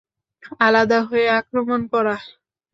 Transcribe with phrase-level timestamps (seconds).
[0.59, 2.15] আলাদা হয়ে আক্রমণ করা!